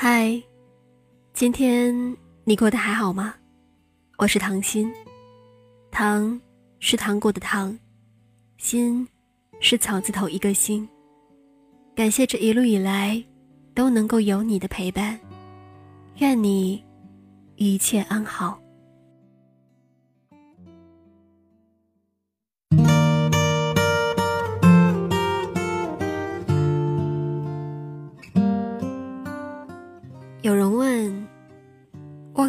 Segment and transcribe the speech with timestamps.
[0.00, 0.40] 嗨，
[1.34, 3.34] 今天你过得还好吗？
[4.16, 4.88] 我是唐心，
[5.90, 6.40] 糖
[6.78, 7.76] 是糖果的糖，
[8.58, 9.08] 心
[9.58, 10.88] 是草字头一个心。
[11.96, 13.20] 感谢这一路以来
[13.74, 15.18] 都能够有你的陪伴，
[16.18, 16.80] 愿你
[17.56, 18.56] 一切安好。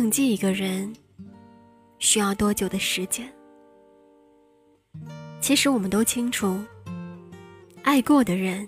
[0.09, 0.91] 忘记一个人
[1.99, 3.31] 需要多久的时间？
[5.39, 6.59] 其实我们都清楚，
[7.83, 8.67] 爱过的人，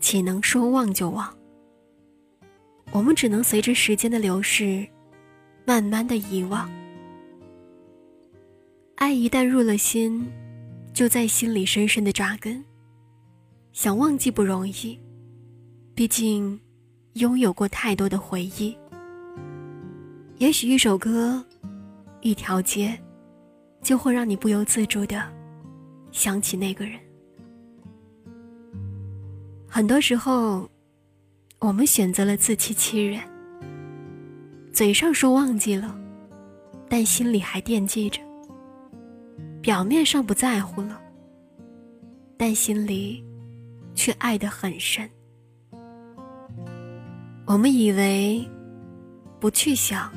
[0.00, 1.30] 岂能说忘就忘？
[2.90, 4.88] 我们只能随着时间的流逝，
[5.66, 6.66] 慢慢的遗忘。
[8.94, 10.26] 爱一旦入了心，
[10.94, 12.64] 就在心里深深的扎根。
[13.74, 14.98] 想忘记不容易，
[15.94, 16.58] 毕竟。
[17.16, 18.76] 拥有过太多的回忆，
[20.38, 21.42] 也许一首歌、
[22.20, 22.94] 一条街，
[23.80, 25.22] 就会让你不由自主的
[26.12, 27.00] 想起那个人。
[29.66, 30.68] 很多时候，
[31.58, 33.18] 我们选择了自欺欺人，
[34.74, 35.98] 嘴上说忘记了，
[36.86, 38.20] 但心里还惦记着；
[39.62, 41.00] 表面上不在乎了，
[42.36, 43.24] 但心里
[43.94, 45.08] 却爱得很深。
[47.46, 48.46] 我们以为，
[49.40, 50.12] 不去想，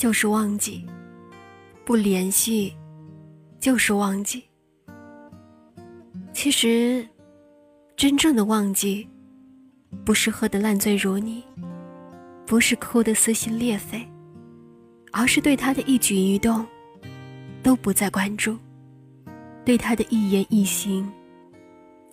[0.00, 0.82] 就是忘记；
[1.84, 2.74] 不联系，
[3.60, 4.42] 就是忘记。
[6.32, 7.06] 其实，
[7.98, 9.06] 真正的忘记，
[10.02, 11.44] 不是喝得烂醉如泥，
[12.46, 14.00] 不是哭得撕心裂肺，
[15.12, 16.66] 而是对他的一举一动，
[17.62, 18.56] 都不再关注，
[19.66, 21.12] 对他的一言一行，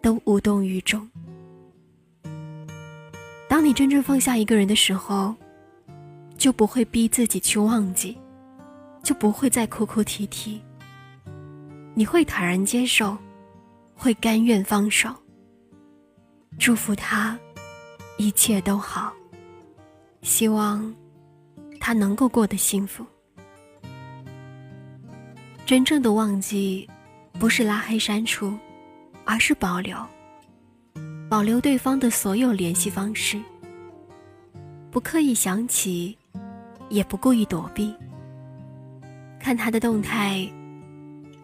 [0.01, 1.09] 都无动于衷。
[3.47, 5.33] 当你真正放下一个人的时候，
[6.47, 8.17] 就不会逼自己去忘记，
[9.03, 10.61] 就不会再哭哭啼啼。
[11.93, 13.17] 你会坦然接受，
[13.93, 15.13] 会甘愿放手。
[16.57, 17.37] 祝福他，
[18.17, 19.11] 一切都好。
[20.21, 20.95] 希望
[21.81, 23.05] 他能够过得幸福。
[25.65, 26.89] 真正的忘记，
[27.33, 28.57] 不是拉黑删除，
[29.25, 29.97] 而是保留。
[31.29, 33.37] 保留对方的所有联系方式，
[34.89, 36.17] 不刻意想起，
[36.89, 37.93] 也不故意躲避。
[39.39, 40.47] 看他的动态，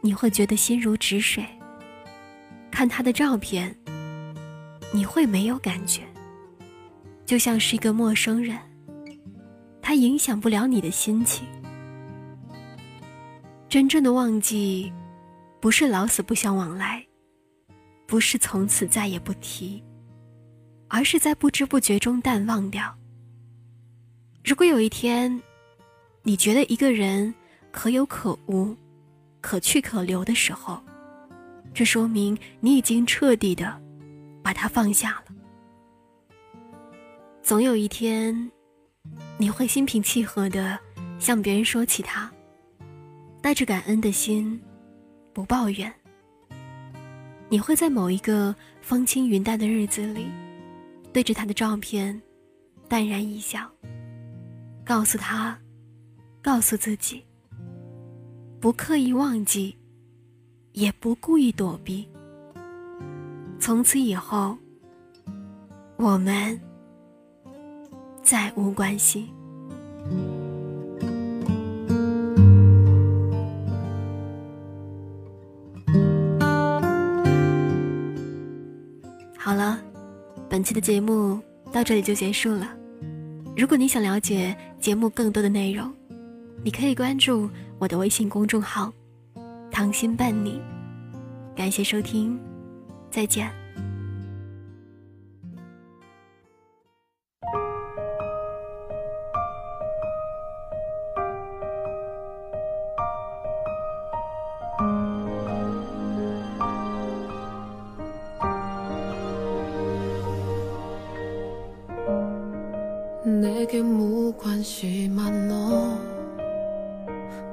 [0.01, 1.43] 你会觉得心如止水；
[2.71, 3.75] 看他的照片，
[4.93, 6.01] 你会没有感觉，
[7.25, 8.57] 就像是一个陌生人。
[9.81, 11.45] 他影响不了你的心情。
[13.69, 14.91] 真正的忘记，
[15.59, 17.05] 不是老死不相往来。
[18.05, 19.83] 不是从此再也不提，
[20.87, 22.95] 而是在不知不觉中淡忘掉。
[24.43, 25.41] 如果有一天，
[26.21, 27.33] 你觉得一个人
[27.71, 28.75] 可有可无、
[29.39, 30.83] 可去可留的时候，
[31.73, 33.81] 这说明你已经彻底的
[34.43, 35.33] 把他放下了。
[37.41, 38.51] 总有一天，
[39.37, 40.77] 你会心平气和的
[41.19, 42.29] 向别人说起他，
[43.41, 44.61] 带着感恩的心，
[45.31, 45.91] 不抱怨。
[47.47, 50.27] 你会在某一个风轻云淡的日子里，
[51.13, 52.21] 对着他的照片，
[52.89, 53.69] 淡然一笑，
[54.85, 55.57] 告诉他，
[56.41, 57.23] 告诉自己，
[58.59, 59.75] 不刻意忘记，
[60.73, 62.07] 也不故意躲避。
[63.59, 64.57] 从此以后，
[65.95, 66.59] 我们
[68.21, 69.29] 再无关系。
[79.37, 79.79] 好了，
[80.49, 81.39] 本期的节目
[81.71, 82.82] 到这里就结束了。
[83.55, 85.93] 如果你想了解节目更多的内容，
[86.63, 88.91] 你可以关注我的微信公众号
[89.71, 90.59] “糖心伴你”。
[91.55, 92.39] 感谢收听，
[93.11, 93.62] 再见。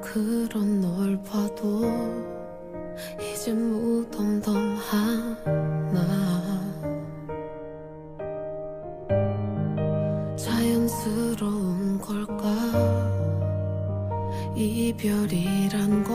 [0.01, 1.81] 그런 널 봐도
[3.19, 4.81] 이제 무덤덤하나.
[10.35, 12.51] 자연스러운 걸까?
[14.55, 16.13] 이별이란 걸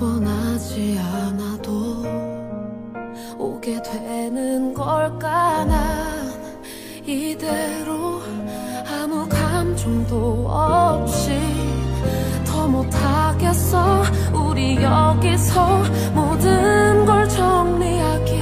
[0.00, 2.04] 원하지 않아도
[3.38, 5.64] 오게 되는 걸까?
[5.64, 6.14] 난
[7.06, 8.20] 이대로
[8.86, 11.13] 아무 감정도 없이
[13.44, 14.02] 있겠어.
[14.32, 15.82] 우리 여기서
[16.14, 18.36] 모든 걸 정리하기로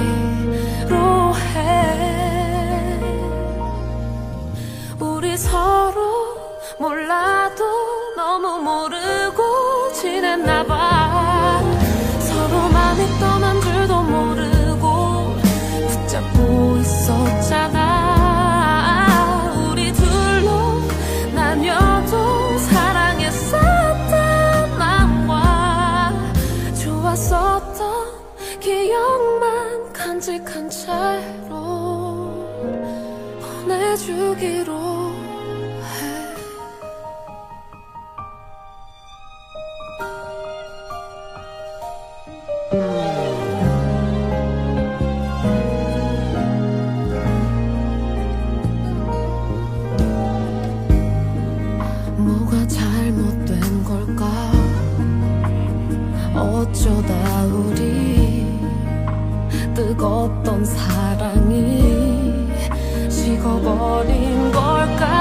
[1.53, 2.99] 해.
[4.99, 6.01] 우리 서로
[6.79, 7.65] 몰라도
[8.15, 11.61] 너무 모르고 지냈나 봐.
[12.19, 13.59] 서로 마음이 떠난
[30.23, 32.47] 간직한 채로
[33.41, 34.73] 보내주기로
[35.83, 36.23] 해.
[52.15, 54.23] 뭐가 잘못된 걸까?
[56.33, 58.22] 어쩌다 우리
[59.73, 62.47] 뜨겁던 사랑이
[63.09, 65.12] 식어버린 걸까?